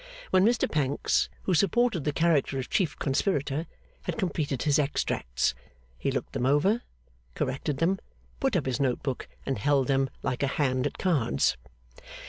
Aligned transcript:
When 0.31 0.43
Mr 0.43 0.67
Pancks, 0.67 1.29
who 1.43 1.53
supported 1.53 2.05
the 2.05 2.11
character 2.11 2.57
of 2.57 2.71
chief 2.71 2.97
conspirator, 2.97 3.67
had 4.05 4.17
completed 4.17 4.63
his 4.63 4.79
extracts, 4.79 5.53
he 5.95 6.09
looked 6.09 6.33
them 6.33 6.47
over, 6.47 6.81
corrected 7.35 7.77
them, 7.77 7.99
put 8.39 8.55
up 8.55 8.65
his 8.65 8.79
note 8.79 9.03
book, 9.03 9.27
and 9.45 9.59
held 9.59 9.85
them 9.85 10.09
like 10.23 10.41
a 10.41 10.47
hand 10.57 10.87
at 10.87 10.97
cards. 10.97 11.55